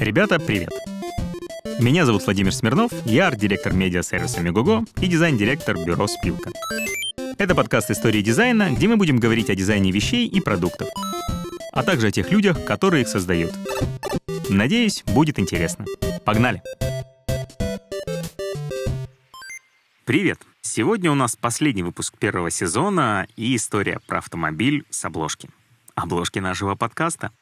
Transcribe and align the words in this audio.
Ребята, 0.00 0.38
привет! 0.38 0.70
Меня 1.80 2.04
зовут 2.04 2.24
Владимир 2.24 2.52
Смирнов, 2.52 2.90
я 3.06 3.28
арт-директор 3.28 3.72
медиа-сервиса 3.72 4.40
Мегого 4.40 4.84
и 5.00 5.06
дизайн-директор 5.06 5.76
бюро 5.76 6.06
«Спилка». 6.06 6.50
Это 7.38 7.54
подкаст 7.54 7.90
«Истории 7.90 8.20
дизайна», 8.20 8.70
где 8.72 8.88
мы 8.88 8.96
будем 8.96 9.18
говорить 9.18 9.48
о 9.48 9.54
дизайне 9.54 9.90
вещей 9.90 10.26
и 10.26 10.40
продуктов, 10.40 10.88
а 11.72 11.82
также 11.82 12.08
о 12.08 12.10
тех 12.10 12.30
людях, 12.30 12.64
которые 12.64 13.02
их 13.02 13.08
создают. 13.08 13.52
Надеюсь, 14.48 15.02
будет 15.06 15.38
интересно. 15.38 15.86
Погнали! 16.24 16.62
Привет! 20.04 20.40
Сегодня 20.62 21.10
у 21.10 21.14
нас 21.14 21.36
последний 21.36 21.82
выпуск 21.82 22.18
первого 22.18 22.50
сезона 22.50 23.26
и 23.36 23.56
история 23.56 24.00
про 24.06 24.18
автомобиль 24.18 24.84
с 24.90 25.04
обложки. 25.04 25.48
Обложки 25.94 26.38
нашего 26.38 26.74
подкаста. 26.74 27.32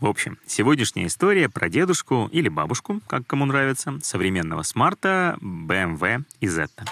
В 0.00 0.06
общем, 0.06 0.38
сегодняшняя 0.46 1.06
история 1.06 1.48
про 1.48 1.68
дедушку 1.68 2.28
или 2.30 2.48
бабушку, 2.48 3.00
как 3.08 3.26
кому 3.26 3.44
нравится, 3.44 3.98
современного 4.02 4.62
смарта 4.62 5.36
BMW 5.40 6.22
и 6.40 6.46
Zeta. 6.46 6.84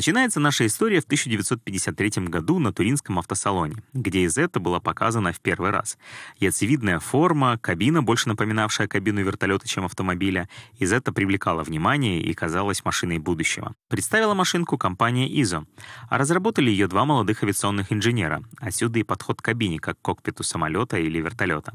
Начинается 0.00 0.40
наша 0.40 0.64
история 0.64 1.02
в 1.02 1.04
1953 1.04 2.24
году 2.28 2.58
на 2.58 2.72
Туринском 2.72 3.18
автосалоне, 3.18 3.82
где 3.92 4.24
Изетта 4.24 4.58
была 4.58 4.80
показана 4.80 5.30
в 5.34 5.40
первый 5.40 5.72
раз. 5.72 5.98
Яйцевидная 6.38 7.00
форма, 7.00 7.58
кабина, 7.58 8.02
больше 8.02 8.30
напоминавшая 8.30 8.88
кабину 8.88 9.22
вертолета, 9.22 9.68
чем 9.68 9.84
автомобиля, 9.84 10.48
Изетта 10.78 11.12
привлекала 11.12 11.64
внимание 11.64 12.18
и 12.22 12.32
казалась 12.32 12.82
машиной 12.82 13.18
будущего. 13.18 13.74
Представила 13.90 14.32
машинку 14.32 14.78
компания 14.78 15.28
ISO, 15.28 15.66
а 16.08 16.16
разработали 16.16 16.70
ее 16.70 16.86
два 16.86 17.04
молодых 17.04 17.42
авиационных 17.42 17.92
инженера. 17.92 18.42
Отсюда 18.56 19.00
и 19.00 19.02
подход 19.02 19.42
к 19.42 19.44
кабине, 19.44 19.80
как 19.80 19.98
к 19.98 20.02
кокпиту 20.02 20.44
самолета 20.44 20.96
или 20.96 21.20
вертолета. 21.20 21.74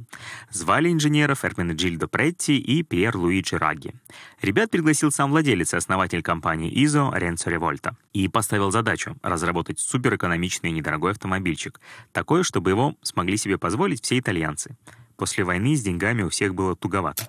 Звали 0.49 0.91
инженеров 0.91 1.45
Эрминеджильдо 1.45 2.07
Претти 2.07 2.57
и 2.57 2.81
Пьер 2.81 3.17
Луиджи 3.17 3.59
Раги. 3.59 3.93
Ребят 4.41 4.71
пригласил 4.71 5.11
сам 5.11 5.29
владелец 5.29 5.75
и 5.75 5.77
основатель 5.77 6.23
компании 6.23 6.73
ISO 6.73 7.15
Ренцо 7.15 7.51
Револьта 7.51 7.95
и 8.15 8.29
поставил 8.29 8.71
задачу 8.71 9.17
разработать 9.21 9.77
суперэкономичный 9.77 10.69
и 10.69 10.73
недорогой 10.73 11.11
автомобильчик, 11.11 11.81
такой, 12.13 12.45
чтобы 12.45 12.69
его 12.69 12.95
смогли 13.01 13.35
себе 13.35 13.57
позволить 13.57 14.01
все 14.01 14.17
итальянцы. 14.17 14.77
После 15.17 15.43
войны 15.43 15.75
с 15.75 15.81
деньгами 15.81 16.23
у 16.23 16.29
всех 16.29 16.55
было 16.55 16.77
туговато. 16.77 17.27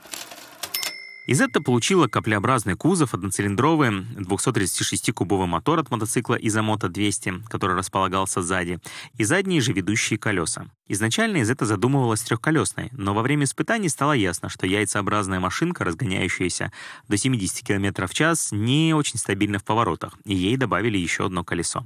Изетта 1.28 1.60
получила 1.60 2.06
каплеобразный 2.06 2.76
кузов, 2.76 3.12
одноцилиндровый 3.12 3.90
236-кубовый 4.14 5.48
мотор 5.48 5.80
от 5.80 5.90
мотоцикла 5.90 6.36
Изомото 6.36 6.88
200, 6.88 7.42
который 7.48 7.74
располагался 7.74 8.42
сзади, 8.42 8.78
и 9.18 9.24
задние 9.24 9.60
же 9.60 9.72
ведущие 9.72 10.20
колеса. 10.20 10.66
Изначально 10.86 11.42
Изетта 11.42 11.66
задумывалась 11.66 12.22
трехколесной, 12.22 12.90
но 12.92 13.12
во 13.12 13.22
время 13.22 13.42
испытаний 13.42 13.88
стало 13.88 14.12
ясно, 14.12 14.48
что 14.48 14.68
яйцеобразная 14.68 15.40
машинка, 15.40 15.82
разгоняющаяся 15.82 16.70
до 17.08 17.16
70 17.16 17.66
км 17.66 18.06
в 18.06 18.14
час, 18.14 18.52
не 18.52 18.94
очень 18.94 19.18
стабильна 19.18 19.58
в 19.58 19.64
поворотах, 19.64 20.14
и 20.24 20.34
ей 20.34 20.56
добавили 20.56 20.96
еще 20.96 21.26
одно 21.26 21.42
колесо. 21.42 21.84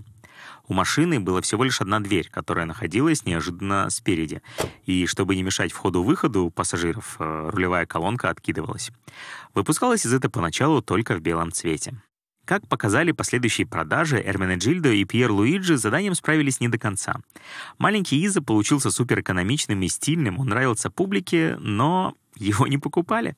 У 0.69 0.74
машины 0.74 1.20
была 1.20 1.41
всего 1.41 1.64
лишь 1.64 1.80
одна 1.80 2.00
дверь, 2.00 2.28
которая 2.30 2.66
находилась 2.66 3.24
неожиданно 3.24 3.91
спереди. 3.91 4.42
И 4.86 5.06
чтобы 5.06 5.36
не 5.36 5.42
мешать 5.42 5.72
входу-выходу 5.72 6.50
пассажиров, 6.50 7.16
э, 7.19 7.50
рулевая 7.52 7.86
колонка 7.86 8.30
откидывалась. 8.30 8.91
Выпускалась 9.55 10.06
из 10.06 10.12
этого 10.12 10.30
поначалу 10.30 10.83
только 10.83 11.14
в 11.14 11.20
белом 11.20 11.52
цвете. 11.52 12.00
Как 12.50 12.66
показали 12.66 13.12
последующие 13.12 13.66
продажи, 13.66 14.20
Эрменеджильдо 14.20 14.91
и 14.91 15.05
Пьер 15.05 15.30
Луиджи 15.30 15.78
с 15.78 15.83
заданием 15.83 16.14
справились 16.14 16.58
не 16.58 16.68
до 16.68 16.78
конца. 16.78 17.20
Маленький 17.78 18.20
Иза 18.24 18.42
получился 18.42 18.91
суперэкономичным 18.91 19.80
и 19.83 19.88
стильным, 19.88 20.41
он 20.41 20.48
нравился 20.48 20.91
публике, 20.91 21.56
но 21.61 22.16
его 22.34 22.66
не 22.66 22.78
покупали. 22.78 23.36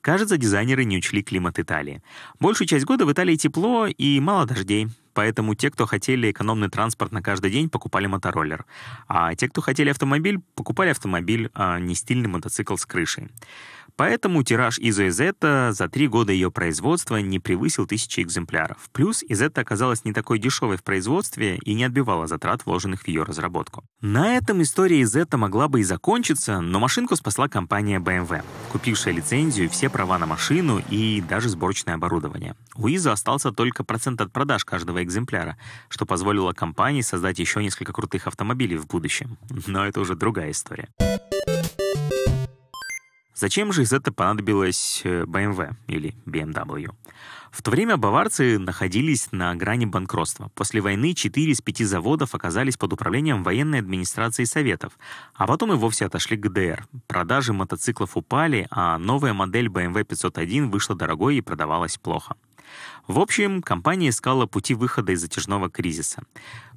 Кажется, 0.00 0.36
дизайнеры 0.36 0.84
не 0.84 0.98
учли 0.98 1.22
климат 1.22 1.58
Италии. 1.58 2.02
Большую 2.38 2.68
часть 2.68 2.84
года 2.84 3.04
в 3.04 3.12
Италии 3.12 3.34
тепло 3.34 3.86
и 3.86 4.20
мало 4.20 4.46
дождей, 4.46 4.88
поэтому 5.14 5.54
те, 5.54 5.70
кто 5.70 5.86
хотели 5.86 6.30
экономный 6.30 6.68
транспорт 6.68 7.12
на 7.12 7.22
каждый 7.22 7.50
день, 7.50 7.68
покупали 7.68 8.06
мотороллер. 8.06 8.64
А 9.08 9.34
те, 9.34 9.48
кто 9.48 9.60
хотели 9.60 9.90
автомобиль, 9.90 10.40
покупали 10.54 10.90
автомобиль, 10.90 11.50
а 11.54 11.78
не 11.78 11.94
стильный 11.94 12.28
мотоцикл 12.28 12.76
с 12.76 12.86
крышей. 12.86 13.28
Поэтому 13.96 14.42
тираж 14.42 14.78
Изо 14.78 15.08
Изетта 15.08 15.70
за 15.72 15.88
три 15.88 16.08
года 16.08 16.32
ее 16.32 16.50
производства 16.50 17.16
не 17.18 17.38
превысил 17.38 17.86
тысячи 17.86 18.20
экземпляров. 18.20 18.88
Плюс 18.92 19.22
Изетта 19.28 19.60
оказалась 19.60 20.04
не 20.04 20.12
такой 20.12 20.38
дешевой 20.38 20.76
в 20.76 20.82
производстве 20.82 21.56
и 21.56 21.74
не 21.74 21.84
отбивала 21.84 22.26
затрат, 22.26 22.64
вложенных 22.64 23.02
в 23.02 23.08
ее 23.08 23.22
разработку. 23.22 23.84
На 24.00 24.36
этом 24.36 24.62
история 24.62 25.02
Изетта 25.02 25.36
могла 25.36 25.68
бы 25.68 25.80
и 25.80 25.84
закончиться, 25.84 26.60
но 26.60 26.78
машинку 26.78 27.16
спасла 27.16 27.48
компания 27.48 27.98
BMW, 27.98 28.42
купившая 28.70 29.14
лицензию, 29.14 29.68
все 29.68 29.90
права 29.90 30.18
на 30.18 30.26
машину 30.26 30.82
и 30.90 31.20
даже 31.28 31.48
сборочное 31.48 31.94
оборудование. 31.94 32.54
У 32.74 32.88
Изо 32.88 33.12
остался 33.12 33.52
только 33.52 33.84
процент 33.84 34.20
от 34.20 34.32
продаж 34.32 34.64
каждого 34.64 35.01
экземпляра, 35.02 35.56
что 35.88 36.06
позволило 36.06 36.52
компании 36.52 37.02
создать 37.02 37.38
еще 37.38 37.62
несколько 37.62 37.92
крутых 37.92 38.26
автомобилей 38.26 38.76
в 38.76 38.86
будущем. 38.86 39.38
Но 39.66 39.86
это 39.86 40.00
уже 40.00 40.14
другая 40.14 40.50
история. 40.50 40.88
Зачем 43.34 43.72
же 43.72 43.82
из 43.82 43.92
этого 43.92 44.14
понадобилось 44.14 45.02
BMW 45.04 45.70
э, 45.70 45.74
или 45.88 46.14
BMW? 46.26 46.90
В 47.50 47.60
то 47.60 47.70
время 47.70 47.96
баварцы 47.96 48.58
находились 48.58 49.32
на 49.32 49.54
грани 49.54 49.84
банкротства. 49.84 50.50
После 50.54 50.80
войны 50.80 51.12
4 51.12 51.52
из 51.52 51.60
5 51.60 51.78
заводов 51.86 52.34
оказались 52.34 52.76
под 52.76 52.92
управлением 52.92 53.42
военной 53.42 53.80
администрации 53.80 54.44
Советов, 54.44 54.98
а 55.34 55.46
потом 55.46 55.72
и 55.72 55.76
вовсе 55.76 56.06
отошли 56.06 56.36
к 56.36 56.40
ГДР. 56.40 56.86
Продажи 57.08 57.52
мотоциклов 57.52 58.16
упали, 58.16 58.68
а 58.70 58.96
новая 58.98 59.34
модель 59.34 59.66
BMW 59.66 60.04
501 60.04 60.70
вышла 60.70 60.94
дорогой 60.94 61.36
и 61.36 61.40
продавалась 61.40 61.98
плохо. 61.98 62.36
В 63.08 63.18
общем, 63.18 63.62
компания 63.62 64.10
искала 64.10 64.46
пути 64.46 64.74
выхода 64.74 65.12
из 65.12 65.20
затяжного 65.20 65.70
кризиса. 65.70 66.22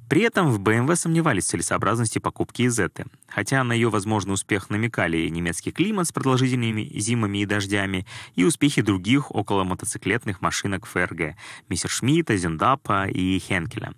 При 0.08 0.22
этом 0.22 0.50
в 0.50 0.60
BMW 0.60 0.94
сомневались 0.94 1.44
в 1.44 1.48
целесообразности 1.48 2.20
покупки 2.20 2.66
Изеты. 2.66 3.06
Хотя 3.26 3.64
на 3.64 3.72
ее 3.72 3.90
возможный 3.90 4.34
успех 4.34 4.70
намекали 4.70 5.18
и 5.18 5.30
немецкий 5.30 5.72
климат 5.72 6.06
с 6.06 6.12
продолжительными 6.12 6.88
зимами 6.98 7.38
и 7.38 7.46
дождями, 7.46 8.06
и 8.36 8.44
успехи 8.44 8.82
других 8.82 9.34
около 9.34 9.64
мотоциклетных 9.64 10.40
машинок 10.40 10.86
ФРГ— 10.86 11.34
Мессершмитта, 11.68 12.36
Зюндапа 12.36 13.08
и 13.08 13.38
Хенкеля. 13.40 13.94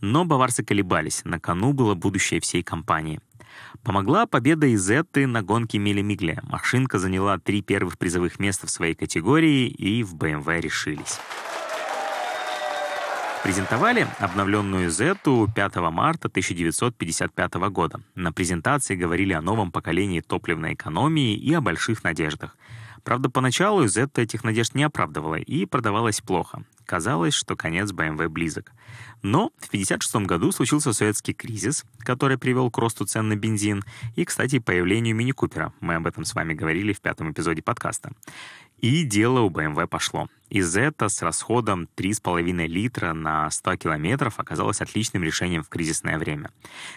Но 0.00 0.24
баварцы 0.24 0.64
колебались, 0.64 1.22
на 1.24 1.38
кону 1.38 1.72
было 1.72 1.94
будущее 1.94 2.40
всей 2.40 2.64
компании. 2.64 3.20
Помогла 3.82 4.26
победа 4.26 4.72
Изетты 4.74 5.26
на 5.26 5.42
гонке 5.42 5.78
Мили 5.78 6.00
Мигле. 6.00 6.40
Машинка 6.44 6.98
заняла 6.98 7.38
три 7.38 7.62
первых 7.62 7.98
призовых 7.98 8.38
места 8.38 8.66
в 8.66 8.70
своей 8.70 8.94
категории, 8.94 9.68
и 9.68 10.02
в 10.02 10.14
BMW 10.14 10.60
решились. 10.60 11.18
Презентовали 13.44 14.06
обновленную 14.20 14.90
Z 14.90 15.16
5 15.22 15.76
марта 15.92 16.28
1955 16.28 17.54
года. 17.70 18.00
На 18.14 18.32
презентации 18.32 18.96
говорили 18.96 19.34
о 19.34 19.42
новом 19.42 19.70
поколении 19.70 20.20
топливной 20.20 20.72
экономии 20.72 21.34
и 21.36 21.52
о 21.52 21.60
больших 21.60 22.04
надеждах. 22.04 22.56
Правда, 23.04 23.28
поначалу 23.28 23.86
Z 23.86 24.10
этих 24.16 24.44
надежд 24.44 24.74
не 24.74 24.82
оправдывала 24.82 25.34
и 25.34 25.66
продавалась 25.66 26.20
плохо. 26.22 26.64
Казалось, 26.86 27.34
что 27.34 27.54
конец 27.54 27.92
BMW 27.92 28.28
близок. 28.28 28.72
Но 29.22 29.50
в 29.58 29.68
1956 29.68 30.26
году 30.26 30.52
случился 30.52 30.92
советский 30.92 31.32
кризис, 31.32 31.84
который 32.00 32.38
привел 32.38 32.70
к 32.70 32.78
росту 32.78 33.06
цен 33.06 33.28
на 33.28 33.36
бензин 33.36 33.82
и, 34.16 34.24
кстати, 34.24 34.58
появлению 34.58 35.16
мини-купера. 35.16 35.72
Мы 35.80 35.94
об 35.94 36.06
этом 36.06 36.24
с 36.24 36.34
вами 36.34 36.54
говорили 36.54 36.92
в 36.92 37.00
пятом 37.00 37.30
эпизоде 37.30 37.62
подкаста. 37.62 38.12
И 38.84 39.02
дело 39.02 39.40
у 39.40 39.48
BMW 39.48 39.86
пошло. 39.86 40.28
Из 40.50 40.76
это 40.76 41.08
с 41.08 41.22
расходом 41.22 41.88
3,5 41.96 42.66
литра 42.66 43.14
на 43.14 43.50
100 43.50 43.76
километров 43.76 44.38
оказалось 44.38 44.82
отличным 44.82 45.24
решением 45.24 45.62
в 45.62 45.70
кризисное 45.70 46.18
время. 46.18 46.50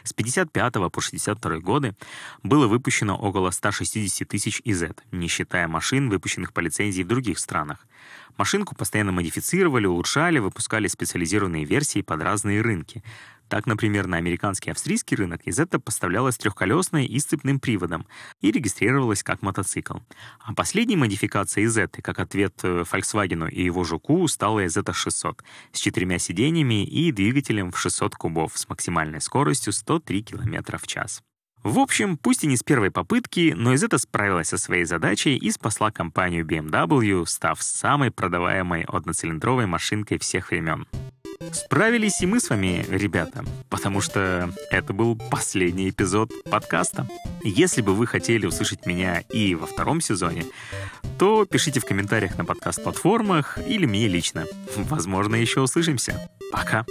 С 0.04 0.12
55 0.12 0.92
по 0.92 1.00
62 1.00 1.60
годы 1.60 1.96
было 2.44 2.68
выпущено 2.68 3.16
около 3.16 3.52
160 3.52 4.28
тысяч 4.28 4.62
ИЗ, 4.66 4.88
не 5.14 5.30
считая 5.30 5.70
машин, 5.70 6.10
выпущенных 6.10 6.52
по 6.52 6.60
лицензии 6.60 7.04
в 7.04 7.08
других 7.08 7.40
странах. 7.40 7.88
Машинку 8.36 8.76
постоянно 8.76 9.14
модифицировали, 9.14 9.86
улучшали, 9.86 10.40
выпускали 10.40 10.88
специализированные 10.88 11.64
версии 11.64 12.02
под 12.02 12.22
разные 12.22 12.60
рынки. 12.60 13.02
Так, 13.50 13.66
например, 13.66 14.08
на 14.08 14.18
американский 14.18 14.70
и 14.70 14.72
австрийский 14.72 15.16
рынок 15.16 15.42
Изетта 15.46 15.80
поставлялась 15.80 16.38
трехколесной 16.38 17.06
и 17.06 17.20
с 17.20 17.26
цепным 17.26 17.60
приводом 17.60 18.06
и 18.42 18.52
регистрировалась 18.52 19.24
как 19.24 19.42
мотоцикл. 19.42 19.98
А 20.40 20.54
последней 20.54 20.98
модификацией 20.98 21.68
Изетты, 21.68 22.02
как 22.02 22.20
ответ 22.20 22.60
э, 22.64 22.84
Volkswagen 22.92 23.50
и 23.50 23.64
его 23.64 23.84
жуку, 23.84 24.28
стала 24.28 24.66
Изетта 24.66 24.94
600 24.94 25.44
с 25.72 25.80
четырьмя 25.80 26.20
сиденьями 26.20 26.86
и 26.86 27.12
двигателем 27.12 27.72
в 27.72 27.80
600 27.80 28.16
кубов 28.16 28.58
с 28.58 28.68
максимальной 28.68 29.22
скоростью 29.22 29.74
103 29.74 30.24
км 30.24 30.78
в 30.78 30.88
час. 30.88 31.22
В 31.64 31.80
общем, 31.80 32.18
пусть 32.18 32.44
и 32.44 32.48
не 32.48 32.56
с 32.56 32.64
первой 32.64 32.92
попытки, 32.92 33.54
но 33.56 33.76
Изетта 33.76 33.98
справилась 33.98 34.50
со 34.50 34.58
своей 34.58 34.86
задачей 34.86 35.36
и 35.36 35.52
спасла 35.52 35.92
компанию 35.92 36.46
BMW, 36.46 37.26
став 37.26 37.62
самой 37.62 38.12
продаваемой 38.12 38.84
одноцилиндровой 38.84 39.66
машинкой 39.66 40.20
всех 40.20 40.52
времен. 40.52 40.88
Справились 41.52 42.22
и 42.22 42.26
мы 42.26 42.40
с 42.40 42.50
вами, 42.50 42.86
ребята, 42.90 43.46
потому 43.70 44.02
что 44.02 44.52
это 44.70 44.94
был 44.94 45.16
последний 45.16 45.90
эпизод 45.90 46.32
подкаста. 46.50 47.08
Если 47.44 47.82
бы 47.82 47.94
вы 47.94 48.08
хотели 48.08 48.46
услышать 48.46 48.86
меня 48.86 49.22
и 49.32 49.56
во 49.56 49.68
втором 49.68 50.02
сезоне, 50.02 50.46
то 51.18 51.46
пишите 51.46 51.80
в 51.80 51.86
комментариях 51.86 52.38
на 52.38 52.46
подкаст-платформах 52.46 53.58
или 53.68 53.86
мне 53.86 54.08
лично. 54.08 54.46
Возможно, 54.76 55.36
еще 55.36 55.62
услышимся. 55.62 56.30
Пока. 56.52 56.86